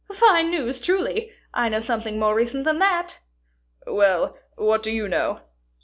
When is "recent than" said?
2.33-2.79